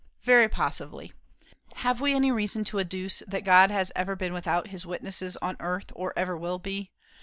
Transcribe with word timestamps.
Very 0.23 0.49
possibly. 0.49 1.13
Have 1.75 2.01
we 2.01 2.15
any 2.15 2.31
reason 2.31 2.63
to 2.63 2.79
adduce 2.79 3.21
that 3.27 3.43
God 3.45 3.69
has 3.69 3.91
ever 3.95 4.15
been 4.15 4.33
without 4.33 4.69
his 4.69 4.83
witnesses 4.83 5.37
on 5.43 5.57
earth, 5.59 5.91
or 5.93 6.11
ever 6.17 6.35
will 6.35 6.57
be? 6.57 6.89